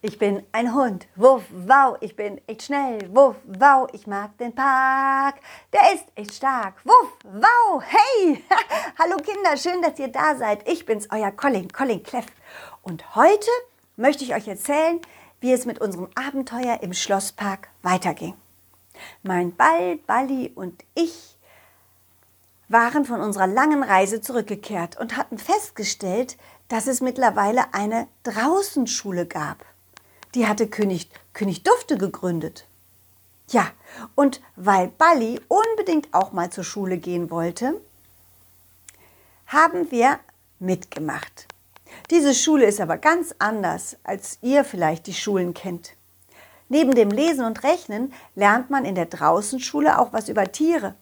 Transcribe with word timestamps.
Ich 0.00 0.16
bin 0.16 0.44
ein 0.52 0.74
Hund, 0.74 1.08
wuff, 1.16 1.42
wow, 1.50 1.96
ich 2.00 2.14
bin 2.14 2.40
echt 2.46 2.62
schnell, 2.62 3.12
wuff, 3.12 3.34
wow, 3.46 3.88
ich 3.92 4.06
mag 4.06 4.38
den 4.38 4.54
Park, 4.54 5.40
der 5.72 5.92
ist 5.92 6.04
echt 6.14 6.34
stark, 6.34 6.74
wuff, 6.84 7.18
wow, 7.24 7.82
hey, 7.84 8.44
hallo 9.00 9.16
Kinder, 9.16 9.56
schön, 9.56 9.82
dass 9.82 9.98
ihr 9.98 10.06
da 10.06 10.36
seid. 10.36 10.68
Ich 10.68 10.86
bin's, 10.86 11.08
euer 11.10 11.32
Colin, 11.32 11.72
Colin 11.72 12.00
Kleff. 12.04 12.26
Und 12.82 13.16
heute 13.16 13.50
möchte 13.96 14.22
ich 14.22 14.36
euch 14.36 14.46
erzählen, 14.46 15.00
wie 15.40 15.52
es 15.52 15.66
mit 15.66 15.80
unserem 15.80 16.06
Abenteuer 16.14 16.78
im 16.80 16.92
Schlosspark 16.92 17.68
weiterging. 17.82 18.34
Mein 19.24 19.56
Ball, 19.56 19.96
Balli 20.06 20.52
und 20.54 20.84
ich 20.94 21.36
waren 22.68 23.04
von 23.04 23.20
unserer 23.20 23.48
langen 23.48 23.82
Reise 23.82 24.20
zurückgekehrt 24.20 24.96
und 24.96 25.16
hatten 25.16 25.38
festgestellt, 25.38 26.36
dass 26.68 26.86
es 26.86 27.00
mittlerweile 27.00 27.74
eine 27.74 28.06
Draußenschule 28.22 29.26
gab. 29.26 29.64
Die 30.34 30.46
hatte 30.46 30.68
König, 30.68 31.10
König 31.32 31.62
Dufte 31.62 31.96
gegründet. 31.96 32.66
Ja, 33.50 33.70
und 34.14 34.40
weil 34.56 34.88
Balli 34.88 35.40
unbedingt 35.48 36.12
auch 36.12 36.32
mal 36.32 36.50
zur 36.50 36.64
Schule 36.64 36.98
gehen 36.98 37.30
wollte, 37.30 37.80
haben 39.46 39.90
wir 39.90 40.20
mitgemacht. 40.58 41.46
Diese 42.10 42.34
Schule 42.34 42.66
ist 42.66 42.80
aber 42.80 42.98
ganz 42.98 43.34
anders, 43.38 43.96
als 44.04 44.38
ihr 44.42 44.64
vielleicht 44.64 45.06
die 45.06 45.14
Schulen 45.14 45.54
kennt. 45.54 45.94
Neben 46.68 46.94
dem 46.94 47.10
Lesen 47.10 47.44
und 47.44 47.62
Rechnen 47.62 48.12
lernt 48.34 48.68
man 48.68 48.84
in 48.84 48.94
der 48.94 49.06
Draußenschule 49.06 49.98
auch 49.98 50.12
was 50.12 50.28
über 50.28 50.52
Tiere 50.52 50.94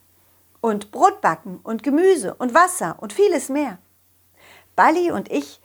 und 0.60 0.92
Brotbacken 0.92 1.58
und 1.62 1.82
Gemüse 1.82 2.34
und 2.34 2.54
Wasser 2.54 2.96
und 3.00 3.12
vieles 3.12 3.48
mehr. 3.48 3.78
Balli 4.76 5.10
und 5.10 5.30
ich 5.30 5.60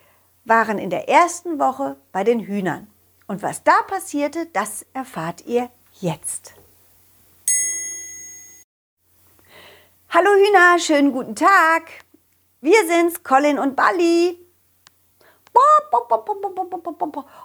waren 0.45 0.79
in 0.79 0.89
der 0.89 1.07
ersten 1.07 1.59
Woche 1.59 1.97
bei 2.11 2.23
den 2.23 2.39
Hühnern. 2.39 2.87
Und 3.31 3.41
was 3.43 3.63
da 3.63 3.81
passierte, 3.87 4.47
das 4.47 4.85
erfahrt 4.91 5.45
ihr 5.45 5.69
jetzt. 6.01 6.53
Hallo 10.09 10.31
Hühner, 10.31 10.77
schönen 10.79 11.13
guten 11.13 11.33
Tag. 11.33 12.03
Wir 12.59 12.85
sind's, 12.85 13.23
Colin 13.23 13.57
und 13.57 13.77
Balli. 13.77 14.37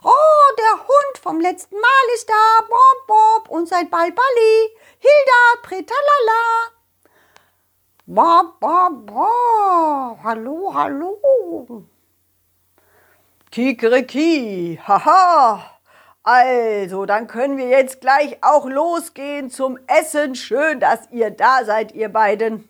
Oh, 0.02 0.10
der 0.58 0.88
Hund 0.88 1.18
vom 1.22 1.38
letzten 1.38 1.76
Mal 1.76 2.14
ist 2.16 2.28
da. 2.28 3.44
Und 3.48 3.68
sein 3.68 3.88
Ball 3.88 4.10
Balli. 4.10 4.76
Hilda, 4.98 5.60
Pretalala. 5.62 6.72
Ba, 8.06 8.56
ba, 8.58 8.88
ba. 8.88 10.18
Hallo, 10.24 10.74
hallo. 10.74 11.84
Kikeriki, 13.52 14.80
haha. 14.84 15.75
Also, 16.26 17.06
dann 17.06 17.28
können 17.28 17.56
wir 17.56 17.68
jetzt 17.68 18.00
gleich 18.00 18.42
auch 18.42 18.66
losgehen 18.66 19.48
zum 19.48 19.78
Essen. 19.86 20.34
Schön, 20.34 20.80
dass 20.80 21.08
ihr 21.12 21.30
da 21.30 21.64
seid, 21.64 21.92
ihr 21.92 22.08
beiden. 22.08 22.68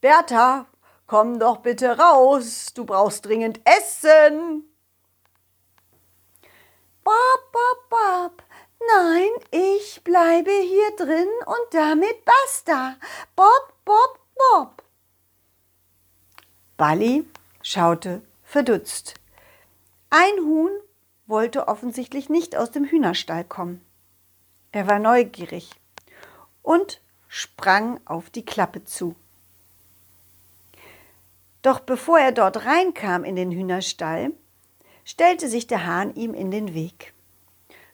Bertha, 0.00 0.66
komm 1.08 1.40
doch 1.40 1.56
bitte 1.56 1.98
raus. 1.98 2.72
Du 2.72 2.84
brauchst 2.84 3.26
dringend 3.26 3.60
Essen. 3.64 4.62
Bob, 7.02 7.14
Bob, 7.50 7.90
Bob. 7.90 8.42
Nein, 8.96 9.30
ich 9.50 10.04
bleibe 10.04 10.52
hier 10.52 10.94
drin 10.96 11.28
und 11.46 11.74
damit 11.74 12.24
basta. 12.24 12.94
Bob, 13.34 13.72
Bob, 13.84 14.20
Bob. 14.36 14.84
Balli 16.76 17.28
schaute 17.60 18.22
verdutzt. 18.44 19.14
Ein 20.10 20.44
Huhn 20.44 20.70
wollte 21.26 21.68
offensichtlich 21.68 22.28
nicht 22.28 22.56
aus 22.56 22.70
dem 22.70 22.84
Hühnerstall 22.84 23.44
kommen. 23.44 23.80
Er 24.72 24.86
war 24.86 24.98
neugierig 24.98 25.70
und 26.62 27.00
sprang 27.28 28.00
auf 28.04 28.30
die 28.30 28.44
Klappe 28.44 28.84
zu. 28.84 29.14
Doch 31.62 31.80
bevor 31.80 32.18
er 32.18 32.32
dort 32.32 32.66
reinkam 32.66 33.24
in 33.24 33.36
den 33.36 33.50
Hühnerstall, 33.50 34.32
stellte 35.04 35.48
sich 35.48 35.66
der 35.66 35.86
Hahn 35.86 36.14
ihm 36.14 36.34
in 36.34 36.50
den 36.50 36.74
Weg. 36.74 37.14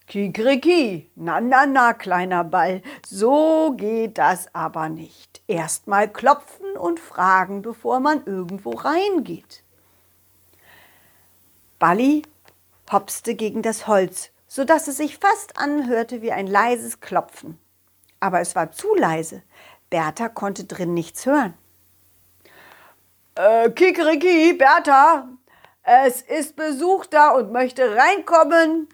Kikriki, 0.07 1.09
na 1.15 1.41
na 1.41 1.67
na, 1.67 1.93
kleiner 1.93 2.43
Ball, 2.43 2.83
so 3.07 3.75
geht 3.77 4.19
das 4.19 4.53
aber 4.55 4.89
nicht. 4.89 5.41
Erst 5.47 5.87
mal 5.87 6.09
klopfen 6.09 6.77
und 6.77 6.99
fragen, 6.99 7.63
bevor 7.63 8.01
man 8.01 8.27
irgendwo 8.27 8.71
reingeht. 8.71 9.63
Balli 11.79 12.23
hopste 12.91 13.35
gegen 13.35 13.63
das 13.63 13.87
Holz, 13.87 14.31
so 14.47 14.65
dass 14.65 14.89
es 14.89 14.97
sich 14.97 15.19
fast 15.19 15.59
anhörte 15.59 16.23
wie 16.23 16.33
ein 16.33 16.47
leises 16.47 17.01
Klopfen. 17.01 17.59
Aber 18.21 18.41
es 18.41 18.55
war 18.55 18.73
zu 18.73 18.95
leise. 18.95 19.43
Bertha 19.89 20.29
konnte 20.29 20.65
drin 20.65 20.95
nichts 20.95 21.27
hören. 21.27 21.55
Äh, 23.35 23.71
Kikeriki, 23.71 24.55
Bertha, 24.55 25.29
es 25.83 26.23
ist 26.23 26.57
Besuch 26.57 27.07
da 27.07 27.31
und 27.31 27.53
möchte 27.53 27.97
reinkommen, 27.97 28.89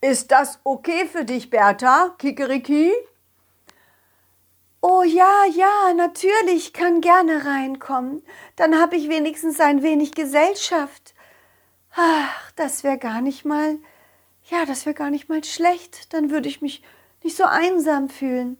ist 0.00 0.32
das 0.32 0.58
okay 0.64 1.06
für 1.06 1.24
dich, 1.24 1.48
Bertha? 1.48 2.14
Kikeriki? 2.18 2.92
Oh 4.80 5.04
ja, 5.04 5.44
ja, 5.54 5.94
natürlich, 5.94 6.72
kann 6.72 7.00
gerne 7.00 7.44
reinkommen. 7.44 8.24
Dann 8.56 8.80
habe 8.80 8.96
ich 8.96 9.08
wenigstens 9.08 9.60
ein 9.60 9.82
wenig 9.84 10.12
Gesellschaft. 10.12 11.14
Ach, 11.94 12.50
das 12.56 12.84
wäre 12.84 12.98
gar 12.98 13.20
nicht 13.20 13.44
mal, 13.44 13.78
ja, 14.44 14.64
das 14.66 14.86
wäre 14.86 14.94
gar 14.94 15.10
nicht 15.10 15.28
mal 15.28 15.44
schlecht. 15.44 16.12
Dann 16.12 16.30
würde 16.30 16.48
ich 16.48 16.62
mich 16.62 16.82
nicht 17.22 17.36
so 17.36 17.44
einsam 17.44 18.08
fühlen. 18.08 18.56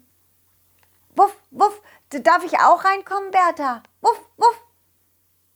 Wuff, 1.14 1.36
wuff, 1.50 1.82
darf 2.10 2.44
ich 2.44 2.58
auch 2.58 2.84
reinkommen, 2.84 3.30
Bertha? 3.30 3.82
Wuff, 4.00 4.20
wuff. 4.36 4.66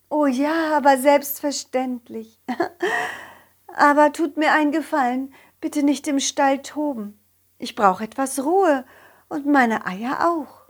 Oh 0.09 0.26
ja, 0.26 0.76
aber 0.76 0.98
selbstverständlich. 0.98 2.38
aber 3.66 4.12
tut 4.12 4.36
mir 4.36 4.53
einen 4.53 4.72
Gefallen, 4.72 5.32
Bitte 5.60 5.82
nicht 5.82 6.06
im 6.06 6.20
Stall 6.20 6.62
toben. 6.62 7.19
Ich 7.59 7.75
brauche 7.75 8.04
etwas 8.04 8.44
Ruhe 8.44 8.84
und 9.28 9.47
meine 9.47 9.86
Eier 9.86 10.28
auch. 10.28 10.66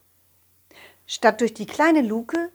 Statt 1.07 1.41
durch 1.41 1.55
die 1.55 1.67
kleine 1.67 2.03
Luke, 2.03 2.51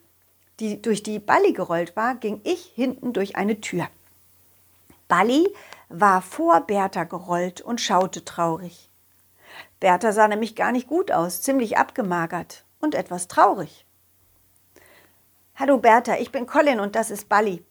die 0.59 0.81
durch 0.81 1.03
die 1.03 1.19
Balli 1.19 1.53
gerollt 1.53 1.95
war, 1.95 2.16
ging 2.16 2.41
ich 2.44 2.63
hinten 2.73 3.13
durch 3.13 3.35
eine 3.35 3.61
Tür. 3.61 3.88
Balli 5.11 5.53
war 5.89 6.22
vor 6.22 6.61
Bertha 6.61 7.03
gerollt 7.03 7.59
und 7.59 7.81
schaute 7.81 8.23
traurig. 8.23 8.89
Bertha 9.81 10.13
sah 10.13 10.29
nämlich 10.29 10.55
gar 10.55 10.72
nicht 10.72 10.88
gut 10.88 11.11
aus, 11.11 11.41
ziemlich 11.41 11.77
abgemagert 11.77 12.63
und 12.79 12.95
etwas 12.95 13.27
traurig. 13.27 13.85
Hallo 15.53 15.79
Bertha, 15.79 16.16
ich 16.16 16.31
bin 16.31 16.45
Colin 16.45 16.79
und 16.79 16.95
das 16.95 17.11
ist 17.11 17.27
Balli. 17.27 17.66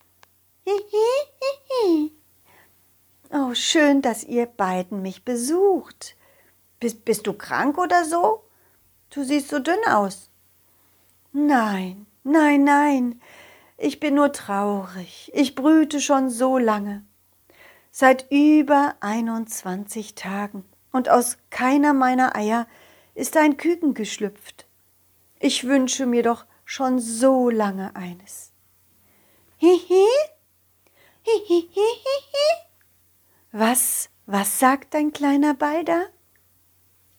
Oh, 3.32 3.54
schön, 3.54 4.02
dass 4.02 4.24
ihr 4.24 4.46
beiden 4.46 5.02
mich 5.02 5.24
besucht. 5.24 6.16
Bist, 6.80 7.04
bist 7.04 7.28
du 7.28 7.32
krank 7.32 7.78
oder 7.78 8.04
so? 8.04 8.42
Du 9.10 9.22
siehst 9.22 9.50
so 9.50 9.60
dünn 9.60 9.78
aus. 9.88 10.30
Nein, 11.30 12.06
nein, 12.24 12.64
nein. 12.64 13.22
Ich 13.76 14.00
bin 14.00 14.16
nur 14.16 14.32
traurig. 14.32 15.30
Ich 15.32 15.54
brüte 15.54 16.00
schon 16.00 16.28
so 16.28 16.58
lange. 16.58 17.04
Seit 17.90 18.30
über 18.30 18.94
21 19.00 20.14
Tagen. 20.14 20.64
Und 20.92 21.08
aus 21.08 21.38
keiner 21.50 21.92
meiner 21.92 22.36
Eier 22.36 22.66
ist 23.14 23.36
ein 23.36 23.56
Küken 23.56 23.94
geschlüpft. 23.94 24.66
Ich 25.38 25.64
wünsche 25.64 26.06
mir 26.06 26.22
doch 26.22 26.44
schon 26.64 26.98
so 26.98 27.50
lange 27.50 27.94
eines. 27.96 28.52
Hihi? 29.58 30.06
Hihihihihi? 31.22 32.70
Was, 33.52 34.08
was 34.26 34.58
sagt 34.58 34.94
dein 34.94 35.12
kleiner 35.12 35.54
Ball 35.54 35.84
da? 35.84 36.02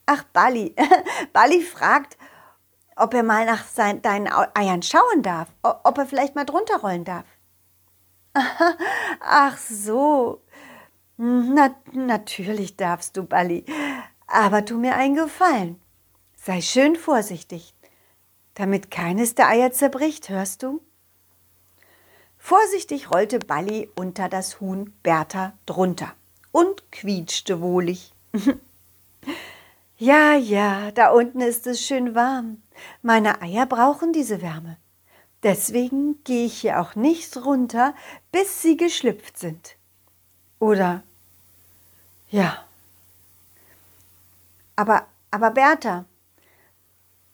Ach, 0.06 0.24
Bali. 0.24 0.75
Bali 1.33 1.62
fragt, 1.62 2.17
ob 2.95 3.13
er 3.13 3.24
mal 3.24 3.45
nach 3.45 3.65
sein, 3.65 4.01
deinen 4.01 4.27
Eiern 4.27 4.81
schauen 4.81 5.21
darf, 5.21 5.50
ob 5.62 5.97
er 5.97 6.06
vielleicht 6.06 6.35
mal 6.35 6.45
drunter 6.45 6.77
rollen 6.77 7.03
darf. 7.03 7.25
Ach 9.19 9.57
so. 9.57 10.41
Na, 11.18 11.75
natürlich 11.94 12.78
darfst 12.78 13.18
du, 13.18 13.24
Bali. 13.24 13.66
Aber 14.28 14.66
tu 14.66 14.78
mir 14.78 14.96
einen 14.96 15.16
Gefallen. 15.16 15.80
Sei 16.36 16.62
schön 16.62 16.96
vorsichtig, 16.96 17.75
damit 18.56 18.90
keines 18.90 19.36
der 19.36 19.50
Eier 19.50 19.72
zerbricht, 19.72 20.30
hörst 20.30 20.63
du? 20.63 20.81
Vorsichtig 22.38 23.12
rollte 23.12 23.38
Balli 23.38 23.92
unter 23.96 24.28
das 24.28 24.60
Huhn 24.60 24.92
Bertha 25.04 25.54
drunter 25.68 26.16
und 26.52 26.92
quietschte 26.92 27.62
wohlig. 27.62 28.13
ja, 29.98 30.34
ja, 30.34 30.90
da 30.92 31.12
unten 31.12 31.42
ist 31.42 31.68
es 31.68 31.86
schön 31.86 32.16
warm. 32.16 32.63
Meine 33.04 33.44
Eier 33.44 33.68
brauchen 33.68 34.12
diese 34.12 34.42
Wärme. 34.42 34.78
Deswegen 35.44 36.24
gehe 36.24 36.48
ich 36.48 36.62
hier 36.62 36.81
auch 36.81 36.96
nicht 36.96 37.38
runter, 37.38 37.94
bis 38.31 38.63
sie 38.63 38.78
geschlüpft 38.78 39.38
sind. 39.38 39.75
Oder 40.62 41.02
Ja. 42.30 42.63
Aber, 44.75 45.08
aber 45.31 45.50
Bertha, 45.50 46.06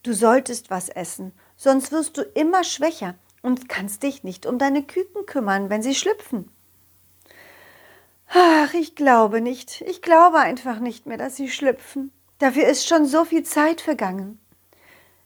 du 0.04 0.14
solltest 0.14 0.70
was 0.70 0.88
essen, 0.88 1.34
sonst 1.58 1.92
wirst 1.92 2.18
du 2.18 2.22
immer 2.22 2.64
schwächer 2.64 3.16
und 3.42 3.68
kannst 3.68 4.04
dich 4.04 4.24
nicht 4.24 4.46
um 4.46 4.58
deine 4.58 4.82
Küken 4.82 5.26
kümmern, 5.26 5.70
wenn 5.70 5.84
sie 5.84 5.94
schlüpfen. 5.94 6.50
Ach, 8.30 8.74
ich 8.74 8.96
glaube 8.96 9.42
nicht. 9.42 9.82
Ich 9.82 10.02
glaube 10.02 10.40
einfach 10.40 10.80
nicht 10.80 11.06
mehr, 11.06 11.18
dass 11.18 11.36
sie 11.36 11.50
schlüpfen. 11.50 12.12
Dafür 12.40 12.68
ist 12.68 12.88
schon 12.88 13.06
so 13.06 13.26
viel 13.26 13.44
Zeit 13.44 13.82
vergangen. 13.82 14.40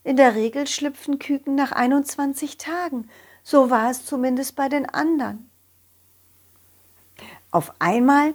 In 0.03 0.17
der 0.17 0.33
Regel 0.33 0.65
schlüpfen 0.65 1.19
Küken 1.19 1.53
nach 1.53 1.71
21 1.71 2.57
Tagen. 2.57 3.11
So 3.43 3.69
war 3.69 3.91
es 3.91 4.07
zumindest 4.07 4.55
bei 4.55 4.69
den 4.69 4.87
anderen. 4.87 5.50
Auf 7.51 7.73
einmal 7.79 8.33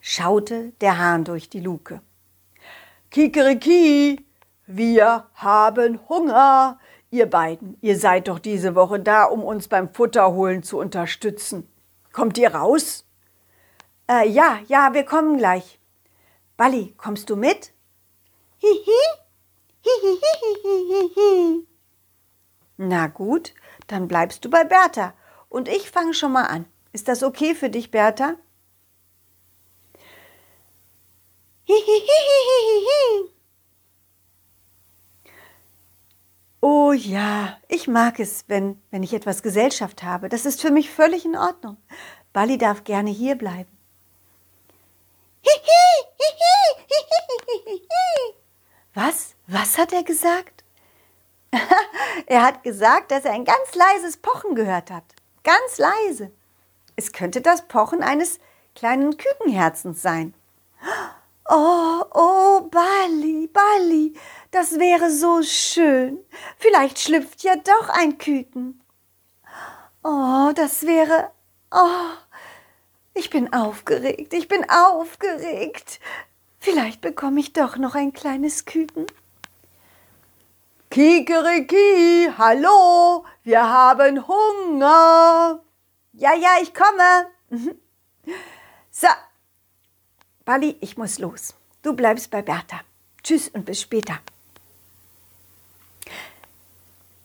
schaute 0.00 0.72
der 0.80 0.98
Hahn 0.98 1.24
durch 1.24 1.48
die 1.48 1.58
Luke. 1.58 2.00
Kikeriki, 3.10 4.24
wir 4.66 5.26
haben 5.34 5.98
Hunger. 6.08 6.78
Ihr 7.10 7.26
beiden, 7.26 7.76
ihr 7.80 7.98
seid 7.98 8.28
doch 8.28 8.38
diese 8.38 8.76
Woche 8.76 9.00
da, 9.00 9.24
um 9.24 9.42
uns 9.42 9.66
beim 9.66 9.92
Futterholen 9.92 10.62
zu 10.62 10.78
unterstützen. 10.78 11.68
Kommt 12.12 12.38
ihr 12.38 12.54
raus? 12.54 13.04
Äh, 14.08 14.28
ja, 14.28 14.60
ja, 14.68 14.94
wir 14.94 15.04
kommen 15.04 15.36
gleich. 15.36 15.80
Balli, 16.56 16.94
kommst 16.98 17.30
du 17.30 17.36
mit? 17.36 17.72
Hihi, 18.58 19.00
hihihihihihi. 19.82 21.66
Na 22.76 23.08
gut, 23.08 23.54
dann 23.88 24.06
bleibst 24.06 24.44
du 24.44 24.50
bei 24.50 24.62
Bertha 24.62 25.14
und 25.48 25.66
ich 25.66 25.90
fange 25.90 26.14
schon 26.14 26.32
mal 26.32 26.44
an. 26.44 26.66
Ist 26.98 27.06
das 27.06 27.22
okay 27.22 27.54
für 27.54 27.70
dich, 27.70 27.92
Bertha? 27.92 28.34
Oh 36.60 36.92
ja, 36.92 37.56
ich 37.68 37.86
mag 37.86 38.18
es, 38.18 38.46
wenn, 38.48 38.82
wenn 38.90 39.04
ich 39.04 39.14
etwas 39.14 39.44
Gesellschaft 39.44 40.02
habe. 40.02 40.28
Das 40.28 40.44
ist 40.44 40.60
für 40.60 40.72
mich 40.72 40.90
völlig 40.90 41.24
in 41.24 41.36
Ordnung. 41.36 41.76
Bali 42.32 42.58
darf 42.58 42.82
gerne 42.82 43.10
hier 43.10 43.36
bleiben. 43.36 43.70
Was? 48.94 49.36
Was 49.46 49.78
hat 49.78 49.92
er 49.92 50.02
gesagt? 50.02 50.64
er 52.26 52.42
hat 52.42 52.64
gesagt, 52.64 53.12
dass 53.12 53.24
er 53.24 53.34
ein 53.34 53.44
ganz 53.44 53.76
leises 53.76 54.16
Pochen 54.16 54.56
gehört 54.56 54.90
hat. 54.90 55.04
Ganz 55.44 55.78
leise. 55.78 56.32
Es 56.98 57.12
könnte 57.12 57.40
das 57.40 57.68
Pochen 57.68 58.02
eines 58.02 58.40
kleinen 58.74 59.16
Kükenherzens 59.16 60.02
sein. 60.02 60.34
Oh, 61.48 62.02
oh, 62.12 62.60
Bali, 62.62 63.46
Bali, 63.46 64.14
das 64.50 64.80
wäre 64.80 65.08
so 65.12 65.40
schön. 65.44 66.18
Vielleicht 66.56 66.98
schlüpft 66.98 67.44
ja 67.44 67.54
doch 67.54 67.88
ein 67.90 68.18
Küken. 68.18 68.82
Oh, 70.02 70.50
das 70.56 70.86
wäre. 70.88 71.30
Oh, 71.70 72.10
ich 73.14 73.30
bin 73.30 73.52
aufgeregt, 73.52 74.34
ich 74.34 74.48
bin 74.48 74.68
aufgeregt. 74.68 76.00
Vielleicht 76.58 77.00
bekomme 77.00 77.38
ich 77.38 77.52
doch 77.52 77.76
noch 77.76 77.94
ein 77.94 78.12
kleines 78.12 78.64
Küken. 78.64 79.06
Kikeriki, 80.90 82.32
hallo, 82.36 83.24
wir 83.44 83.62
haben 83.62 84.26
Hunger. 84.26 85.62
Ja, 86.18 86.34
ja, 86.34 86.56
ich 86.60 86.74
komme. 86.74 87.30
Mhm. 87.48 87.78
So, 88.90 89.06
Bali, 90.44 90.76
ich 90.80 90.96
muss 90.96 91.20
los. 91.20 91.54
Du 91.82 91.94
bleibst 91.94 92.32
bei 92.32 92.42
Bertha. 92.42 92.80
Tschüss 93.22 93.48
und 93.48 93.64
bis 93.64 93.80
später. 93.80 94.18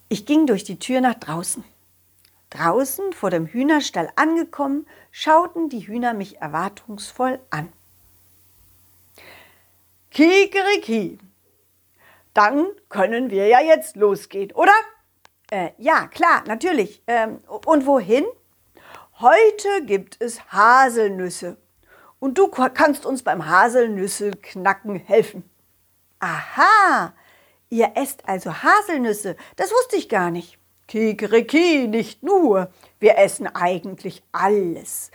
Ich 0.09 0.27
ging 0.27 0.45
durch 0.45 0.63
die 0.63 0.77
Tür 0.77 1.01
nach 1.01 1.15
draußen. 1.15 1.63
Draußen 2.51 3.13
vor 3.13 3.31
dem 3.31 3.47
Hühnerstall 3.47 4.11
angekommen, 4.15 4.85
schauten 5.09 5.69
die 5.69 5.87
Hühner 5.87 6.13
mich 6.13 6.37
erwartungsvoll 6.37 7.39
an. 7.49 7.73
Kikeriki, 10.11 11.17
dann 12.35 12.67
können 12.89 13.31
wir 13.31 13.47
ja 13.47 13.59
jetzt 13.59 13.95
losgehen, 13.95 14.51
oder? 14.51 14.75
Äh, 15.49 15.71
ja, 15.79 16.05
klar, 16.05 16.43
natürlich. 16.45 17.01
Ähm, 17.07 17.39
und 17.65 17.87
wohin? 17.87 18.25
Heute 19.23 19.85
gibt 19.85 20.17
es 20.19 20.51
Haselnüsse 20.51 21.55
und 22.19 22.37
du 22.37 22.49
kannst 22.49 23.05
uns 23.05 23.23
beim 23.23 23.47
Haselnüsse-Knacken 23.47 24.97
helfen. 24.97 25.49
Aha, 26.19 27.13
ihr 27.69 27.93
esst 27.95 28.27
also 28.27 28.53
Haselnüsse, 28.53 29.37
das 29.55 29.71
wusste 29.71 29.95
ich 29.95 30.09
gar 30.09 30.29
nicht. 30.29 30.57
Kikeriki, 30.89 31.87
nicht 31.87 32.21
nur, 32.21 32.69
wir 32.99 33.17
essen 33.17 33.47
eigentlich 33.47 34.23
alles. 34.33 35.09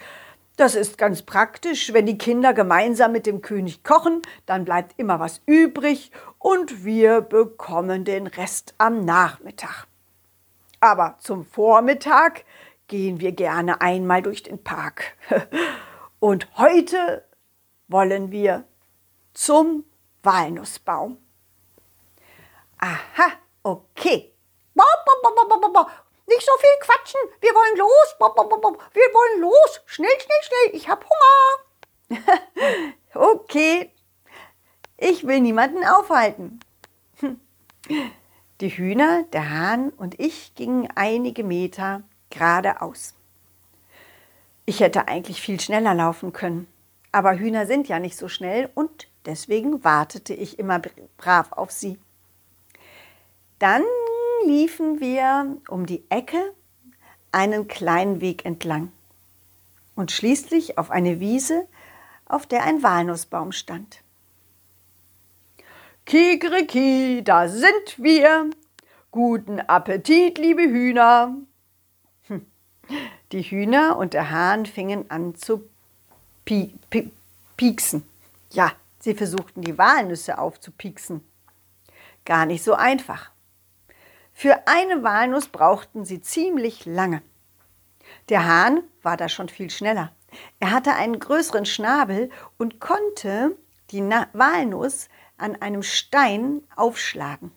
Das 0.57 0.75
ist 0.75 0.97
ganz 0.97 1.21
praktisch, 1.21 1.93
wenn 1.93 2.07
die 2.07 2.17
Kinder 2.17 2.55
gemeinsam 2.55 3.13
mit 3.13 3.27
dem 3.27 3.43
König 3.43 3.85
kochen, 3.85 4.23
dann 4.47 4.65
bleibt 4.65 4.99
immer 4.99 5.21
was 5.21 5.43
übrig 5.45 6.13
und 6.39 6.83
wir 6.83 7.21
bekommen 7.21 8.07
den 8.07 8.27
Rest 8.27 8.73
am 8.79 9.05
Nachmittag. 9.05 9.87
Aber 10.81 11.17
zum 11.21 11.45
Vormittag 11.45 12.45
gehen 12.89 13.21
wir 13.21 13.33
gerne 13.33 13.81
einmal 13.81 14.23
durch 14.23 14.43
den 14.43 14.63
Park. 14.63 15.17
Und 16.19 16.49
heute 16.57 17.25
wollen 17.87 18.33
wir 18.33 18.65
zum 19.35 19.85
Walnussbaum. 20.23 21.19
Aha, 22.79 23.33
okay. 23.63 24.35
Nicht 26.27 26.45
so 26.45 26.53
viel 26.59 26.71
quatschen, 26.81 27.21
wir 27.41 27.51
wollen 27.55 27.79
los. 27.79 28.17
Wir 28.93 29.03
wollen 29.15 29.41
los. 29.41 29.81
Schnell, 29.87 30.11
schnell, 30.11 30.43
schnell, 30.43 30.77
ich 30.77 30.89
hab 30.89 31.05
Hunger. 31.05 32.25
okay, 33.15 33.91
ich 34.99 35.27
will 35.27 35.41
niemanden 35.41 35.85
aufhalten. 35.85 36.61
Die 38.61 38.69
Hühner, 38.69 39.23
der 39.33 39.49
Hahn 39.51 39.91
und 39.91 40.21
ich 40.21 40.55
gingen 40.55 40.89
einige 40.95 41.45
Meter 41.45 42.03
geradeaus. 42.31 43.15
Ich 44.67 44.81
hätte 44.81 45.09
eigentlich 45.09 45.41
viel 45.41 45.61
schneller 45.61 45.95
laufen 45.95 46.33
können. 46.33 46.67
Aber 47.11 47.39
Hühner 47.39 47.67
sind 47.67 47.89
ja 47.89 47.99
nicht 47.99 48.17
so 48.17 48.29
schnell 48.29 48.69
und 48.75 49.09
deswegen 49.25 49.83
wartete 49.83 50.35
ich 50.35 50.59
immer 50.59 50.81
brav 51.17 51.53
auf 51.53 51.71
sie. 51.71 51.99
Dann 53.59 53.83
liefen 54.45 55.01
wir 55.01 55.57
um 55.69 55.87
die 55.87 56.05
Ecke 56.11 56.53
einen 57.33 57.67
kleinen 57.67 58.21
Weg 58.21 58.45
entlang 58.45 58.93
und 59.95 60.13
schließlich 60.13 60.79
auf 60.79 60.91
eine 60.91 61.19
Wiese, 61.19 61.67
auf 62.27 62.47
der 62.47 62.65
ein 62.65 62.83
Walnussbaum 62.83 63.53
stand. 63.53 64.03
Kikeriki, 66.05 67.23
da 67.25 67.49
sind 67.49 67.97
wir. 67.97 68.51
Guten 69.11 69.61
Appetit, 69.61 70.39
liebe 70.39 70.63
Hühner. 70.63 71.35
Die 73.33 73.43
Hühner 73.43 73.97
und 73.97 74.15
der 74.15 74.31
Hahn 74.31 74.67
fingen 74.67 75.11
an 75.11 75.35
zu 75.35 75.69
pie 76.45 76.75
pie 76.91 77.11
pieksen. 77.57 78.09
Ja, 78.51 78.73
sie 78.99 79.15
versuchten 79.15 79.63
die 79.63 79.77
Walnüsse 79.77 80.39
aufzupieksen. 80.39 81.23
Gar 82.25 82.47
nicht 82.47 82.63
so 82.63 82.75
einfach. 82.75 83.31
Für 84.33 84.67
eine 84.67 85.03
Walnuss 85.03 85.49
brauchten 85.49 86.05
sie 86.05 86.21
ziemlich 86.21 86.87
lange. 86.87 87.23
Der 88.29 88.47
Hahn 88.47 88.83
war 89.03 89.17
da 89.17 89.29
schon 89.29 89.49
viel 89.49 89.71
schneller. 89.71 90.13
Er 90.61 90.71
hatte 90.71 90.95
einen 90.95 91.19
größeren 91.19 91.67
Schnabel 91.67 92.31
und 92.57 92.81
konnte 92.81 93.57
die 93.91 94.03
Walnuss 94.33 95.09
an 95.39 95.57
einem 95.57 95.83
Stein 95.83 96.63
aufschlagen. 96.77 97.51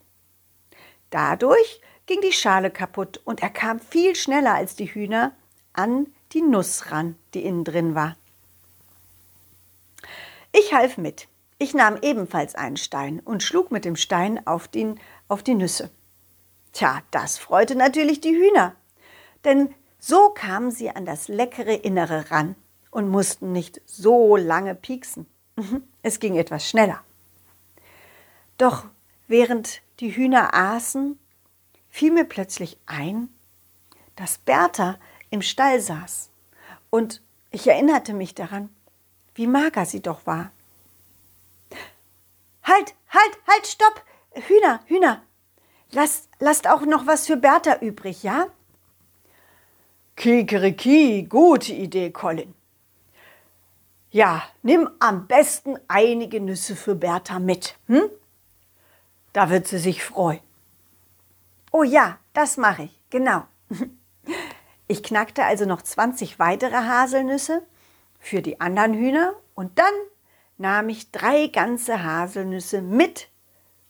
Dadurch 1.10 1.80
ging 2.06 2.20
die 2.20 2.32
Schale 2.32 2.70
kaputt 2.70 3.20
und 3.24 3.42
er 3.42 3.50
kam 3.50 3.80
viel 3.80 4.14
schneller 4.14 4.54
als 4.54 4.74
die 4.74 4.92
Hühner 4.92 5.32
an 5.72 6.06
die 6.32 6.42
Nuss 6.42 6.90
ran, 6.90 7.16
die 7.34 7.44
innen 7.44 7.64
drin 7.64 7.94
war. 7.94 8.16
Ich 10.52 10.74
half 10.74 10.98
mit. 10.98 11.28
Ich 11.58 11.74
nahm 11.74 11.96
ebenfalls 12.02 12.54
einen 12.54 12.76
Stein 12.76 13.20
und 13.20 13.42
schlug 13.42 13.70
mit 13.70 13.84
dem 13.84 13.96
Stein 13.96 14.46
auf, 14.46 14.68
den, 14.68 14.98
auf 15.28 15.42
die 15.42 15.54
Nüsse. 15.54 15.90
Tja, 16.72 17.02
das 17.10 17.38
freute 17.38 17.76
natürlich 17.76 18.20
die 18.20 18.34
Hühner, 18.34 18.74
denn 19.44 19.74
so 19.98 20.30
kamen 20.30 20.70
sie 20.70 20.90
an 20.90 21.06
das 21.06 21.28
leckere 21.28 21.84
Innere 21.84 22.30
ran 22.30 22.56
und 22.90 23.08
mussten 23.08 23.52
nicht 23.52 23.80
so 23.86 24.36
lange 24.36 24.74
pieksen. 24.74 25.26
Mhm, 25.56 25.84
es 26.02 26.18
ging 26.18 26.36
etwas 26.36 26.68
schneller. 26.68 27.04
Doch 28.58 28.86
während 29.28 29.82
die 30.00 30.14
Hühner 30.16 30.54
aßen, 30.54 31.18
fiel 31.92 32.10
mir 32.10 32.24
plötzlich 32.24 32.78
ein, 32.86 33.28
dass 34.16 34.38
Bertha 34.38 34.98
im 35.30 35.42
Stall 35.42 35.78
saß. 35.78 36.30
Und 36.90 37.20
ich 37.50 37.68
erinnerte 37.68 38.14
mich 38.14 38.34
daran, 38.34 38.70
wie 39.34 39.46
mager 39.46 39.84
sie 39.84 40.00
doch 40.00 40.26
war. 40.26 40.50
Halt, 42.64 42.94
halt, 43.10 43.38
halt, 43.46 43.66
stopp! 43.66 44.02
Hühner, 44.48 44.80
Hühner! 44.86 45.22
Lasst, 45.90 46.30
lasst 46.38 46.66
auch 46.66 46.80
noch 46.86 47.06
was 47.06 47.26
für 47.26 47.36
Bertha 47.36 47.76
übrig, 47.80 48.22
ja? 48.22 48.46
Kikeriki, 50.16 51.26
gute 51.28 51.74
Idee, 51.74 52.10
Colin. 52.10 52.54
Ja, 54.10 54.42
nimm 54.62 54.88
am 54.98 55.26
besten 55.26 55.78
einige 55.88 56.40
Nüsse 56.40 56.74
für 56.74 56.94
Bertha 56.94 57.38
mit. 57.38 57.76
Hm? 57.88 58.08
Da 59.34 59.50
wird 59.50 59.66
sie 59.66 59.78
sich 59.78 60.02
freuen. 60.02 60.40
Oh 61.74 61.82
ja, 61.82 62.18
das 62.34 62.58
mache 62.58 62.84
ich, 62.84 63.00
genau. 63.08 63.46
Ich 64.88 65.02
knackte 65.02 65.44
also 65.44 65.64
noch 65.64 65.80
20 65.80 66.38
weitere 66.38 66.76
Haselnüsse 66.76 67.62
für 68.20 68.42
die 68.42 68.60
anderen 68.60 68.92
Hühner 68.92 69.32
und 69.54 69.78
dann 69.78 69.94
nahm 70.58 70.90
ich 70.90 71.10
drei 71.12 71.46
ganze 71.46 72.04
Haselnüsse 72.04 72.82
mit 72.82 73.28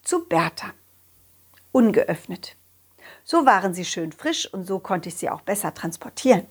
zu 0.02 0.28
Bertha. 0.28 0.70
Ungeöffnet. 1.72 2.56
So 3.24 3.46
waren 3.46 3.74
sie 3.74 3.84
schön 3.84 4.12
frisch 4.12 4.46
und 4.52 4.64
so 4.64 4.78
konnte 4.78 5.08
ich 5.08 5.16
sie 5.16 5.28
auch 5.28 5.40
besser 5.40 5.74
transportieren. 5.74 6.46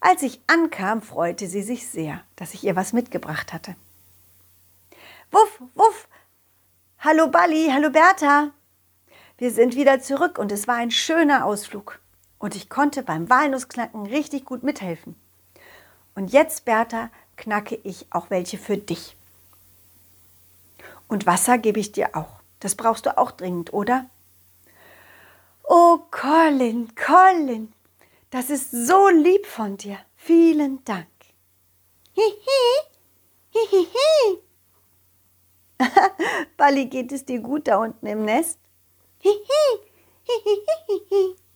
Als 0.00 0.22
ich 0.22 0.40
ankam, 0.46 1.02
freute 1.02 1.46
sie 1.46 1.62
sich 1.62 1.88
sehr, 1.88 2.22
dass 2.36 2.54
ich 2.54 2.64
ihr 2.64 2.74
was 2.74 2.94
mitgebracht 2.94 3.52
hatte. 3.52 3.76
Wuff, 5.30 5.60
wuff! 5.74 6.08
Hallo 7.00 7.28
Balli, 7.28 7.68
hallo 7.70 7.90
Bertha! 7.90 8.52
Wir 9.38 9.50
sind 9.50 9.76
wieder 9.76 10.00
zurück 10.00 10.38
und 10.38 10.50
es 10.50 10.66
war 10.66 10.76
ein 10.76 10.90
schöner 10.90 11.44
Ausflug. 11.44 12.00
Und 12.38 12.54
ich 12.54 12.68
konnte 12.68 13.02
beim 13.02 13.28
Walnussknacken 13.28 14.06
richtig 14.06 14.44
gut 14.44 14.62
mithelfen. 14.62 15.14
Und 16.14 16.32
jetzt, 16.32 16.64
Bertha, 16.64 17.10
knacke 17.36 17.78
ich 17.82 18.06
auch 18.10 18.30
welche 18.30 18.56
für 18.56 18.78
dich. 18.78 19.16
Und 21.08 21.26
Wasser 21.26 21.58
gebe 21.58 21.80
ich 21.80 21.92
dir 21.92 22.16
auch. 22.16 22.40
Das 22.60 22.74
brauchst 22.74 23.04
du 23.06 23.16
auch 23.18 23.30
dringend, 23.30 23.72
oder? 23.74 24.06
Oh, 25.64 25.98
Colin, 26.10 26.94
Colin, 26.94 27.72
das 28.30 28.50
ist 28.50 28.70
so 28.70 29.08
lieb 29.08 29.46
von 29.46 29.76
dir. 29.76 29.98
Vielen 30.16 30.82
Dank. 30.84 31.06
Hihi, 32.14 32.80
hihihi. 33.50 34.38
Balli, 36.56 36.86
geht 36.86 37.12
es 37.12 37.24
dir 37.24 37.40
gut 37.40 37.68
da 37.68 37.76
unten 37.76 38.06
im 38.06 38.24
Nest? 38.24 38.58
Hihi. 39.26 41.36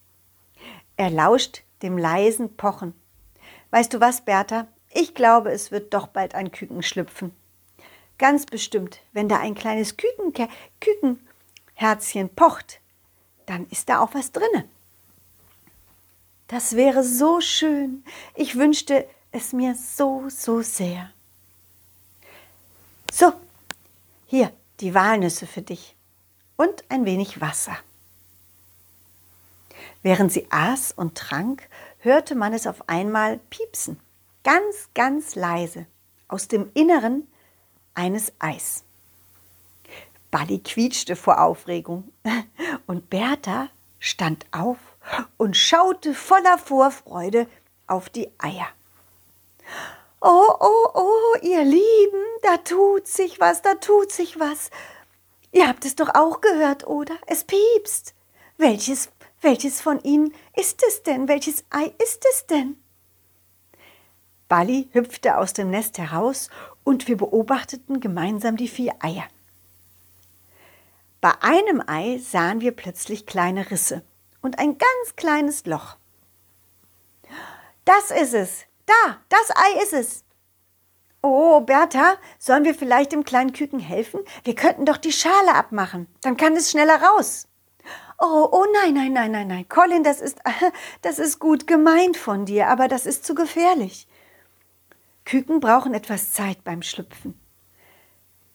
Er 0.97 1.11
lauscht 1.11 1.62
dem 1.83 1.97
leisen 1.97 2.57
Pochen. 2.57 2.95
Weißt 3.71 3.95
du 3.95 4.00
was, 4.00 4.25
Bertha? 4.25 4.67
Ich 4.93 5.15
glaube, 5.15 5.50
es 5.50 5.71
wird 5.71 5.95
doch 5.95 6.09
bald 6.09 6.35
ein 6.35 6.53
Küken 6.53 6.83
schlüpfen. 6.83 7.33
Ganz 8.19 8.45
bestimmt, 8.45 9.00
wenn 9.12 9.29
da 9.29 9.39
ein 9.39 9.55
kleines 9.55 9.97
Kükenke 9.97 10.49
Kükenherzchen 10.81 12.29
pocht, 12.35 12.81
dann 13.47 13.67
ist 13.69 13.89
da 13.89 14.00
auch 14.00 14.12
was 14.12 14.33
drinne. 14.33 14.69
Das 16.49 16.77
wäre 16.77 17.03
so 17.03 17.41
schön. 17.41 18.05
Ich 18.35 18.57
wünschte 18.57 19.09
es 19.33 19.55
mir 19.55 19.75
so, 19.75 20.25
so 20.29 20.61
sehr. 20.61 21.11
So, 23.11 23.33
hier 24.27 24.53
die 24.81 24.93
Walnüsse 24.93 25.47
für 25.47 25.62
dich 25.62 25.97
und 26.61 26.85
ein 26.90 27.07
wenig 27.07 27.40
Wasser. 27.40 27.75
Während 30.02 30.31
sie 30.31 30.47
aß 30.50 30.93
und 30.93 31.17
trank, 31.17 31.67
hörte 32.00 32.35
man 32.35 32.52
es 32.52 32.67
auf 32.67 32.87
einmal 32.87 33.38
piepsen, 33.49 33.99
ganz, 34.45 34.90
ganz 34.95 35.37
leise, 35.37 35.87
aus 36.29 36.49
dem 36.49 36.71
Inneren 36.75 37.26
eines 37.95 38.35
Eis. 38.40 38.85
Balli 40.31 40.59
quietschte 40.59 41.17
vor 41.17 41.40
Aufregung 41.40 42.12
und 42.87 43.09
Bertha 43.09 43.71
stand 43.99 44.45
auf 44.50 44.76
und 45.38 45.57
schaute 45.57 46.12
voller 46.12 46.59
Vorfreude 46.59 47.47
auf 47.87 48.11
die 48.11 48.29
Eier. 48.37 48.69
Oh, 50.21 50.55
oh, 50.61 50.90
oh, 50.93 51.37
ihr 51.40 51.64
Lieben, 51.64 52.25
da 52.43 52.59
tut 52.59 53.07
sich 53.07 53.40
was, 53.40 53.62
da 53.62 53.76
tut 53.76 54.12
sich 54.12 54.38
was. 54.38 54.71
Ihr 55.52 55.69
habt 55.69 55.85
es 55.85 55.97
doch 55.97 56.14
auch 56.14 56.40
gehört, 56.40 56.87
oder? 56.87 57.14
Es 57.26 57.45
piepst. 57.45 58.14
Welches, 58.57 59.11
welches 59.40 59.80
von 59.80 60.00
ihnen 60.02 60.35
ist 60.54 60.83
es 60.87 61.02
denn? 61.02 61.28
Welches 61.28 61.64
Ei 61.71 61.92
ist 62.02 62.25
es 62.33 62.47
denn? 62.47 62.76
Bali 64.49 64.88
hüpfte 64.92 65.38
aus 65.38 65.52
dem 65.52 65.71
Nest 65.71 65.99
heraus 65.99 66.50
und 66.85 67.09
wir 67.09 67.16
beobachteten 67.16 68.00
gemeinsam 68.00 68.57
die 68.57 68.69
vier 68.69 68.95
Eier. 69.00 69.25
Bei 71.21 71.33
einem 71.42 71.83
Ei 71.87 72.19
sahen 72.19 72.61
wir 72.61 72.73
plötzlich 72.73 73.26
kleine 73.26 73.71
Risse 73.71 74.02
und 74.42 74.59
ein 74.59 74.78
ganz 74.78 75.16
kleines 75.16 75.66
Loch. 75.66 75.97
Das 77.85 78.11
ist 78.11 78.35
es. 78.35 78.64
Da, 78.87 79.21
das 79.28 79.50
Ei 79.54 79.83
ist 79.83 79.92
es. 79.92 80.25
Oh, 81.23 81.61
Bertha, 81.61 82.17
sollen 82.39 82.65
wir 82.65 82.75
vielleicht 82.75 83.12
dem 83.12 83.25
kleinen 83.25 83.53
Küken 83.53 83.79
helfen? 83.79 84.21
Wir 84.45 84.55
könnten 84.55 84.87
doch 84.87 84.97
die 84.97 85.12
Schale 85.12 85.55
abmachen. 85.55 86.07
Dann 86.23 86.37
kann 86.37 86.57
es 86.57 86.71
schneller 86.71 87.03
raus. 87.03 87.47
Oh, 88.19 88.49
oh 88.53 88.67
nein, 88.75 88.95
nein, 88.95 89.12
nein, 89.12 89.31
nein, 89.31 89.49
nein. 89.49 89.69
Colin, 89.69 90.03
das 90.03 90.21
ist, 90.21 90.39
das 91.03 91.19
ist 91.19 91.39
gut 91.39 91.67
gemeint 91.67 92.17
von 92.17 92.47
dir, 92.47 92.69
aber 92.69 92.89
das 92.89 93.07
ist 93.07 93.25
zu 93.25 93.35
gefährlich. 93.35 94.07
Küken 95.25 95.61
brauchen 95.61 95.95
etwas 95.95 96.33
Zeit 96.33 96.65
beim 96.65 96.83
Schlüpfen. 96.83 97.39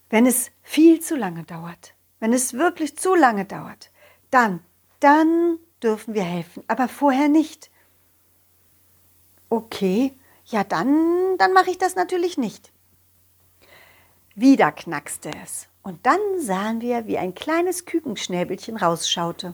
Wenn 0.09 0.25
es 0.25 0.51
viel 0.61 0.99
zu 0.99 1.15
lange 1.15 1.43
dauert, 1.43 1.93
wenn 2.19 2.33
es 2.33 2.53
wirklich 2.53 2.97
zu 2.97 3.15
lange 3.15 3.45
dauert, 3.45 3.91
dann, 4.29 4.59
dann 4.99 5.59
dürfen 5.81 6.13
wir 6.13 6.23
helfen, 6.23 6.63
aber 6.67 6.87
vorher 6.87 7.27
nicht. 7.27 7.69
Okay, 9.49 10.17
ja 10.45 10.63
dann, 10.63 11.37
dann 11.37 11.53
mache 11.53 11.71
ich 11.71 11.77
das 11.77 11.95
natürlich 11.95 12.37
nicht. 12.37 12.71
Wieder 14.35 14.71
knackste 14.71 15.31
es 15.43 15.67
und 15.81 16.05
dann 16.05 16.19
sahen 16.39 16.81
wir, 16.81 17.07
wie 17.07 17.17
ein 17.17 17.35
kleines 17.35 17.85
Kükenschnäbelchen 17.85 18.77
rausschaute. 18.77 19.53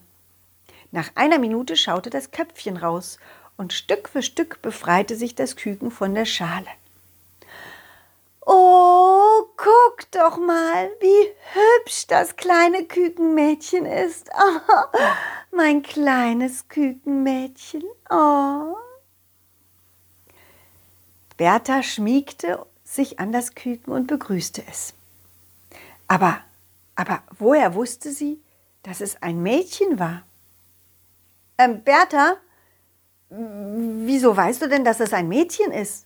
Nach 0.91 1.09
einer 1.15 1.39
Minute 1.39 1.75
schaute 1.75 2.09
das 2.09 2.31
Köpfchen 2.31 2.77
raus 2.77 3.19
und 3.57 3.73
Stück 3.73 4.09
für 4.09 4.21
Stück 4.21 4.61
befreite 4.61 5.15
sich 5.15 5.35
das 5.35 5.55
Küken 5.55 5.91
von 5.91 6.15
der 6.15 6.25
Schale. 6.25 6.67
Oh, 8.45 9.43
guck 9.55 10.09
doch 10.11 10.37
mal, 10.37 10.89
wie 10.99 11.31
hübsch 11.53 12.07
das 12.07 12.35
kleine 12.35 12.85
Kükenmädchen 12.85 13.85
ist. 13.85 14.29
Oh, 14.67 15.55
mein 15.55 15.83
kleines 15.83 16.69
Kükenmädchen. 16.69 17.83
Oh. 18.09 18.75
Bertha 21.41 21.81
schmiegte 21.81 22.63
sich 22.83 23.19
an 23.19 23.31
das 23.31 23.55
Küken 23.55 23.91
und 23.91 24.05
begrüßte 24.05 24.61
es. 24.69 24.93
Aber, 26.07 26.39
aber 26.93 27.23
woher 27.39 27.73
wusste 27.73 28.11
sie, 28.11 28.39
dass 28.83 29.01
es 29.01 29.19
ein 29.23 29.41
Mädchen 29.41 29.97
war? 29.97 30.21
Ähm, 31.57 31.81
Bertha, 31.83 32.37
wieso 33.29 34.37
weißt 34.37 34.61
du 34.61 34.69
denn, 34.69 34.85
dass 34.85 34.99
es 34.99 35.13
ein 35.13 35.29
Mädchen 35.29 35.71
ist? 35.71 36.05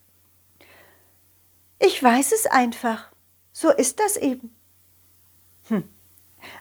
Ich 1.80 2.02
weiß 2.02 2.32
es 2.32 2.46
einfach. 2.46 3.12
So 3.52 3.72
ist 3.72 4.00
das 4.00 4.16
eben. 4.16 4.56
Hm. 5.68 5.84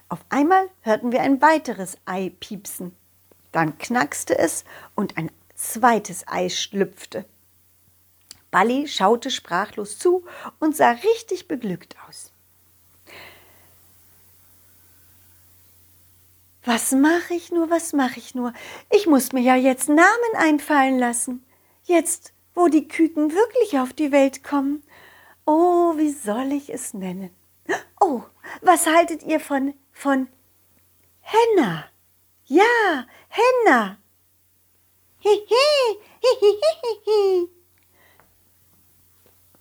Auf 0.08 0.24
einmal 0.30 0.68
hörten 0.80 1.12
wir 1.12 1.20
ein 1.20 1.40
weiteres 1.40 1.96
Ei 2.06 2.32
piepsen. 2.40 2.90
Dann 3.52 3.78
knackste 3.78 4.36
es 4.36 4.64
und 4.96 5.16
ein 5.16 5.30
zweites 5.54 6.26
Ei 6.26 6.48
schlüpfte. 6.48 7.24
Balli 8.54 8.86
schaute 8.86 9.32
sprachlos 9.32 9.98
zu 9.98 10.24
und 10.60 10.76
sah 10.76 10.92
richtig 10.92 11.48
beglückt 11.48 11.96
aus. 12.08 12.30
Was 16.64 16.92
mache 16.92 17.34
ich 17.34 17.50
nur, 17.50 17.68
was 17.68 17.92
mache 17.92 18.20
ich 18.20 18.36
nur? 18.36 18.52
Ich 18.90 19.08
muss 19.08 19.32
mir 19.32 19.40
ja 19.40 19.56
jetzt 19.56 19.88
Namen 19.88 20.36
einfallen 20.36 21.00
lassen. 21.00 21.44
Jetzt, 21.82 22.32
wo 22.54 22.68
die 22.68 22.86
Küken 22.86 23.32
wirklich 23.32 23.80
auf 23.80 23.92
die 23.92 24.12
Welt 24.12 24.44
kommen. 24.44 24.84
Oh, 25.46 25.96
wie 25.96 26.12
soll 26.12 26.52
ich 26.52 26.72
es 26.72 26.94
nennen? 26.94 27.30
Oh, 28.00 28.22
was 28.62 28.86
haltet 28.86 29.24
ihr 29.24 29.40
von, 29.40 29.74
von 29.90 30.28
Henna? 31.22 31.86
Ja, 32.46 33.08
Henna. 33.28 33.98
Hihi, 35.18 35.98
hihihihi. 36.20 37.48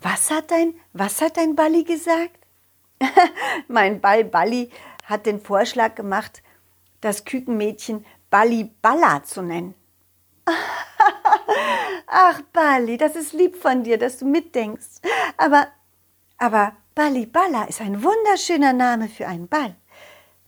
Was 0.04 0.30
hat 0.30 0.52
dein, 0.52 0.74
was 0.92 1.22
hat 1.22 1.38
dein 1.38 1.56
Balli 1.56 1.84
gesagt? 1.86 2.38
mein 3.70 4.02
Ball 4.02 4.26
Balli 4.26 4.70
hat 5.06 5.26
den 5.26 5.40
Vorschlag 5.40 5.96
gemacht, 5.96 6.44
das 7.00 7.24
Kükenmädchen 7.24 8.06
Balli 8.30 8.70
Balla 8.82 9.24
zu 9.24 9.42
nennen. 9.42 9.76
Ach, 12.08 12.42
Bali, 12.52 12.98
das 12.98 13.16
ist 13.16 13.32
lieb 13.32 13.56
von 13.56 13.84
dir, 13.84 13.98
dass 13.98 14.18
du 14.18 14.26
mitdenkst. 14.26 15.02
Aber, 15.38 15.68
aber 16.38 16.74
Bali 16.96 17.26
Balla 17.26 17.64
ist 17.64 17.80
ein 17.80 18.04
wunderschöner 18.04 18.74
Name 18.74 19.08
für 19.08 19.28
einen 19.28 19.48
Ball. 19.48 19.76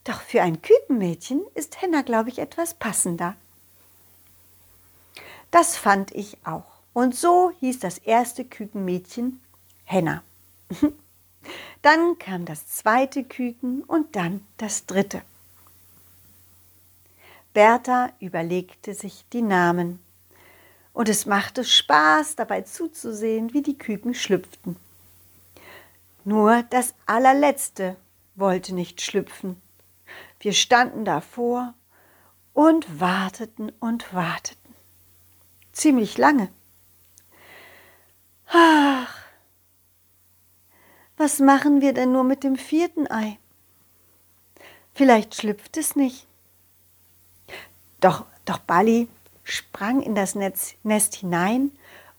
Doch 0.03 0.21
für 0.21 0.41
ein 0.41 0.61
Kükenmädchen 0.61 1.45
ist 1.55 1.81
Henna, 1.81 2.01
glaube 2.01 2.29
ich, 2.29 2.39
etwas 2.39 2.73
passender. 2.73 3.37
Das 5.49 5.77
fand 5.77 6.11
ich 6.11 6.37
auch. 6.45 6.75
Und 6.93 7.15
so 7.15 7.51
hieß 7.59 7.79
das 7.79 7.97
erste 7.97 8.45
Kükenmädchen 8.45 9.41
Henna. 9.85 10.23
Dann 11.81 12.17
kam 12.17 12.45
das 12.45 12.67
zweite 12.67 13.23
Küken 13.23 13.83
und 13.83 14.15
dann 14.15 14.45
das 14.57 14.87
dritte. 14.87 15.21
Bertha 17.53 18.11
überlegte 18.19 18.95
sich 18.95 19.23
die 19.31 19.43
Namen. 19.43 19.99
Und 20.93 21.09
es 21.09 21.25
machte 21.25 21.63
Spaß, 21.63 22.35
dabei 22.35 22.61
zuzusehen, 22.61 23.53
wie 23.53 23.61
die 23.61 23.77
Küken 23.77 24.15
schlüpften. 24.15 24.77
Nur 26.23 26.63
das 26.71 26.95
allerletzte 27.05 27.95
wollte 28.33 28.73
nicht 28.73 29.01
schlüpfen. 29.01 29.61
Wir 30.39 30.53
standen 30.53 31.05
davor 31.05 31.75
und 32.53 32.99
warteten 32.99 33.71
und 33.79 34.13
warteten. 34.13 34.73
Ziemlich 35.71 36.17
lange. 36.17 36.49
Ach, 38.47 39.24
was 41.17 41.39
machen 41.39 41.81
wir 41.81 41.93
denn 41.93 42.11
nur 42.11 42.23
mit 42.23 42.43
dem 42.43 42.55
vierten 42.55 43.09
Ei? 43.09 43.37
Vielleicht 44.93 45.35
schlüpft 45.35 45.77
es 45.77 45.95
nicht. 45.95 46.27
Doch, 48.01 48.25
doch 48.45 48.59
Bali 48.59 49.07
sprang 49.43 50.01
in 50.01 50.15
das 50.15 50.35
Netz, 50.35 50.75
Nest 50.83 51.15
hinein 51.15 51.71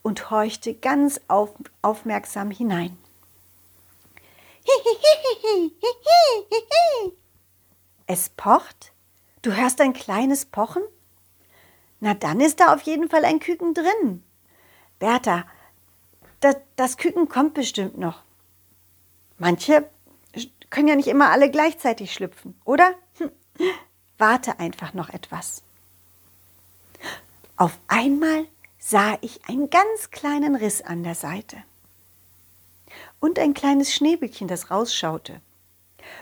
und 0.03 0.31
horchte 0.31 0.75
ganz 0.75 1.21
auf, 1.29 1.51
aufmerksam 1.83 2.51
hinein. 2.51 2.97
Es 8.09 8.29
pocht? 8.29 8.93
Du 9.43 9.53
hörst 9.53 9.81
ein 9.81 9.93
kleines 9.93 10.45
Pochen? 10.45 10.83
Na, 11.99 12.15
dann 12.15 12.41
ist 12.41 12.61
da 12.61 12.73
auf 12.73 12.83
jeden 12.83 13.09
Fall 13.09 13.25
ein 13.25 13.41
Küken 13.41 13.75
drin. 13.75 14.23
Bertha, 15.01 15.45
das, 16.39 16.57
das 16.77 16.99
Küken 16.99 17.29
kommt 17.29 17.55
bestimmt 17.55 17.99
noch. 17.99 18.23
Manche 19.39 19.89
können 20.71 20.89
ja 20.89 20.97
nicht 20.97 21.09
immer 21.09 21.31
alle 21.31 21.51
gleichzeitig 21.51 22.13
schlüpfen, 22.13 22.61
oder? 22.65 22.95
Hm. 23.19 23.31
Warte 24.19 24.59
einfach 24.59 24.95
noch 24.95 25.11
etwas. 25.11 25.63
Auf 27.57 27.79
einmal 27.89 28.47
sah 28.79 29.19
ich 29.21 29.49
einen 29.49 29.71
ganz 29.71 30.11
kleinen 30.11 30.57
Riss 30.57 30.83
an 30.83 31.03
der 31.03 31.15
Seite 31.15 31.63
und 33.21 33.39
ein 33.39 33.55
kleines 33.55 33.95
Schnäbelchen, 33.95 34.49
das 34.49 34.71
rausschaute. 34.71 35.41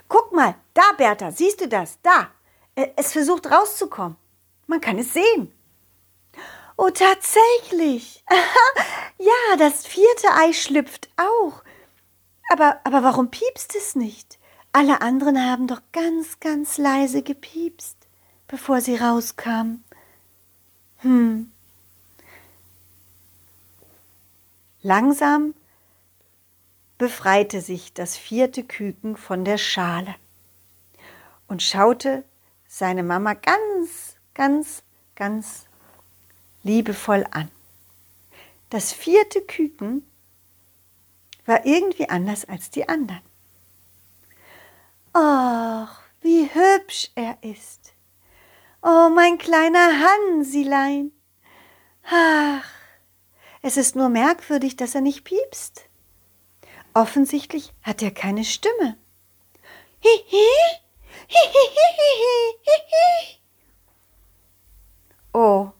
Guck 0.08 0.32
mal, 0.32 0.54
da, 0.72 0.82
Bertha, 0.96 1.30
siehst 1.30 1.60
du 1.60 1.68
das? 1.68 1.98
Da. 2.02 2.30
Es 2.96 3.12
versucht 3.12 3.50
rauszukommen. 3.50 4.16
Man 4.66 4.80
kann 4.80 4.98
es 4.98 5.12
sehen. 5.12 5.52
Oh, 6.76 6.90
tatsächlich. 6.90 8.24
ja, 9.18 9.56
das 9.58 9.86
vierte 9.86 10.28
Ei 10.32 10.52
schlüpft 10.52 11.08
auch. 11.16 11.62
Aber, 12.50 12.80
aber 12.84 13.02
warum 13.02 13.30
piepst 13.30 13.74
es 13.74 13.94
nicht? 13.94 14.38
Alle 14.72 15.00
anderen 15.00 15.40
haben 15.40 15.66
doch 15.66 15.82
ganz, 15.92 16.40
ganz 16.40 16.78
leise 16.78 17.22
gepiepst, 17.22 17.96
bevor 18.48 18.80
sie 18.80 18.96
rauskamen. 18.96 19.84
Hm. 20.98 21.50
Langsam 24.82 25.54
befreite 26.98 27.60
sich 27.60 27.92
das 27.92 28.16
vierte 28.16 28.64
Küken 28.64 29.16
von 29.16 29.44
der 29.44 29.58
Schale 29.58 30.14
und 31.48 31.62
schaute 31.62 32.24
seine 32.66 33.02
Mama 33.02 33.34
ganz, 33.34 34.16
ganz, 34.34 34.82
ganz 35.14 35.66
liebevoll 36.62 37.24
an. 37.30 37.50
Das 38.70 38.92
vierte 38.92 39.40
Küken 39.40 40.04
war 41.46 41.66
irgendwie 41.66 42.08
anders 42.08 42.44
als 42.44 42.70
die 42.70 42.88
anderen. 42.88 43.22
Ach, 45.12 46.00
wie 46.20 46.48
hübsch 46.52 47.10
er 47.14 47.38
ist. 47.42 47.92
Oh, 48.82 49.08
mein 49.14 49.38
kleiner 49.38 50.00
Hansilein. 50.00 51.12
Ach, 52.10 52.68
es 53.62 53.76
ist 53.76 53.96
nur 53.96 54.08
merkwürdig, 54.08 54.76
dass 54.76 54.94
er 54.94 55.00
nicht 55.00 55.24
piepst. 55.24 55.88
Offensichtlich 56.92 57.72
hat 57.82 58.02
er 58.02 58.10
keine 58.10 58.44
Stimme. 58.44 58.96
Hihi, 60.00 60.48
hihihihihihi. 61.28 62.64
Oh, 65.32 65.70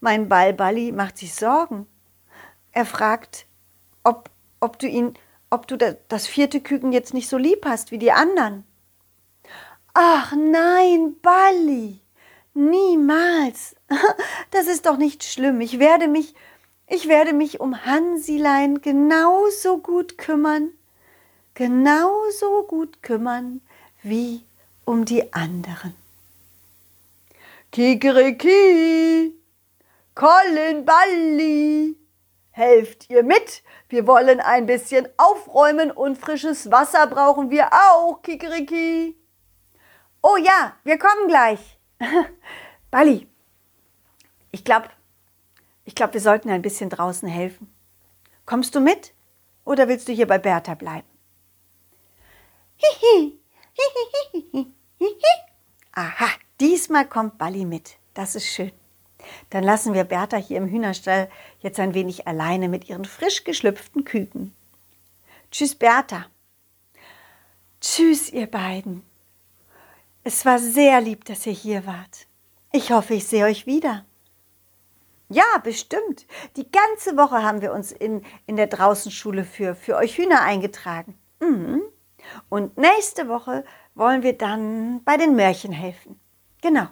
mein 0.00 0.28
Ballballi 0.28 0.92
macht 0.92 1.18
sich 1.18 1.34
Sorgen. 1.34 1.86
Er 2.72 2.86
fragt, 2.86 3.46
ob, 4.02 4.30
ob 4.62 4.78
du 4.78 4.86
ihn, 4.86 5.14
ob 5.50 5.66
du 5.66 5.76
das 5.76 6.26
vierte 6.26 6.60
Küken 6.60 6.92
jetzt 6.92 7.14
nicht 7.14 7.28
so 7.28 7.36
lieb 7.36 7.66
hast 7.66 7.90
wie 7.90 7.98
die 7.98 8.12
anderen. 8.12 8.64
Ach 9.94 10.32
nein, 10.34 11.16
Balli, 11.20 12.00
niemals. 12.54 13.76
Das 14.50 14.66
ist 14.66 14.84
doch 14.84 14.98
nicht 14.98 15.24
schlimm. 15.24 15.62
Ich 15.62 15.78
werde 15.78 16.08
mich 16.08 16.34
ich 16.94 17.08
werde 17.08 17.32
mich 17.32 17.58
um 17.58 17.86
Hansilein 17.86 18.82
genauso 18.82 19.78
gut 19.78 20.18
kümmern, 20.18 20.72
genauso 21.54 22.64
gut 22.64 23.02
kümmern 23.02 23.62
wie 24.02 24.42
um 24.84 25.06
die 25.06 25.32
anderen. 25.32 25.94
Kikeriki, 27.70 29.34
Colin 30.14 30.84
Balli, 30.84 31.96
helft 32.52 33.10
ihr 33.10 33.22
mit? 33.22 33.62
Wir 33.88 34.06
wollen 34.06 34.40
ein 34.40 34.66
bisschen 34.66 35.08
aufräumen 35.16 35.90
und 35.90 36.16
frisches 36.16 36.70
Wasser 36.70 37.06
brauchen 37.06 37.50
wir 37.50 37.72
auch, 37.72 38.22
Kikeriki. 38.22 39.16
Oh 40.22 40.36
ja, 40.36 40.76
wir 40.84 40.98
kommen 40.98 41.28
gleich. 41.28 41.78
Balli, 42.90 43.26
ich 44.52 44.64
glaube, 44.64 44.88
ich 45.84 45.94
glaube, 45.94 46.14
wir 46.14 46.20
sollten 46.20 46.50
ein 46.50 46.62
bisschen 46.62 46.90
draußen 46.90 47.28
helfen. 47.28 47.74
Kommst 48.46 48.74
du 48.74 48.80
mit 48.80 49.14
oder 49.64 49.88
willst 49.88 50.08
du 50.08 50.12
hier 50.12 50.26
bei 50.26 50.38
Bertha 50.38 50.74
bleiben? 50.74 51.08
Aha, 55.92 56.28
diesmal 56.60 57.06
kommt 57.06 57.38
Balli 57.38 57.64
mit. 57.64 57.96
Das 58.14 58.34
ist 58.34 58.46
schön. 58.46 58.72
Dann 59.50 59.64
lassen 59.64 59.94
wir 59.94 60.04
Bertha 60.04 60.36
hier 60.36 60.58
im 60.58 60.68
Hühnerstall 60.68 61.28
jetzt 61.60 61.78
ein 61.80 61.94
wenig 61.94 62.26
alleine 62.26 62.68
mit 62.68 62.88
ihren 62.88 63.04
frisch 63.04 63.44
geschlüpften 63.44 64.04
Küken. 64.04 64.54
Tschüss, 65.50 65.74
Bertha. 65.74 66.26
Tschüss, 67.80 68.30
ihr 68.30 68.46
beiden. 68.46 69.02
Es 70.24 70.44
war 70.44 70.58
sehr 70.58 71.00
lieb, 71.00 71.24
dass 71.24 71.46
ihr 71.46 71.52
hier 71.52 71.86
wart. 71.86 72.26
Ich 72.72 72.92
hoffe, 72.92 73.14
ich 73.14 73.26
sehe 73.26 73.44
euch 73.44 73.66
wieder. 73.66 74.04
Ja, 75.28 75.58
bestimmt. 75.64 76.26
Die 76.56 76.70
ganze 76.70 77.16
Woche 77.16 77.42
haben 77.42 77.60
wir 77.60 77.72
uns 77.72 77.90
in, 77.90 78.24
in 78.46 78.56
der 78.56 78.66
Draußenschule 78.66 79.44
für, 79.44 79.74
für 79.74 79.96
euch 79.96 80.18
Hühner 80.18 80.42
eingetragen. 80.42 81.18
Mhm. 81.40 81.82
Und 82.48 82.76
nächste 82.76 83.28
Woche 83.28 83.64
wollen 83.94 84.22
wir 84.22 84.36
dann 84.36 85.02
bei 85.04 85.16
den 85.16 85.34
Märchen 85.34 85.72
helfen. 85.72 86.20
Genau. 86.60 86.86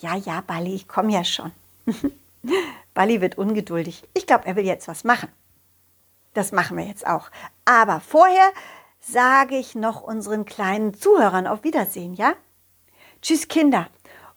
Ja, 0.00 0.16
ja, 0.16 0.40
Bali, 0.46 0.74
ich 0.74 0.88
komme 0.88 1.12
ja 1.12 1.24
schon. 1.24 1.52
Bali 2.94 3.20
wird 3.20 3.38
ungeduldig. 3.38 4.02
Ich 4.14 4.26
glaube, 4.26 4.46
er 4.46 4.56
will 4.56 4.66
jetzt 4.66 4.88
was 4.88 5.04
machen. 5.04 5.28
Das 6.34 6.52
machen 6.52 6.76
wir 6.76 6.84
jetzt 6.84 7.06
auch. 7.06 7.30
Aber 7.64 8.00
vorher 8.00 8.52
sage 9.00 9.56
ich 9.56 9.74
noch 9.74 10.02
unseren 10.02 10.44
kleinen 10.44 10.94
Zuhörern 10.94 11.46
auf 11.46 11.64
Wiedersehen, 11.64 12.14
ja? 12.14 12.34
Tschüss, 13.20 13.48
Kinder. 13.48 13.88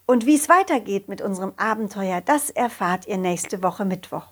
Und 0.05 0.25
wie 0.25 0.35
es 0.35 0.49
weitergeht 0.49 1.07
mit 1.07 1.21
unserem 1.21 1.53
Abenteuer, 1.57 2.21
das 2.21 2.49
erfahrt 2.49 3.07
ihr 3.07 3.17
nächste 3.17 3.63
Woche 3.63 3.85
Mittwoch. 3.85 4.27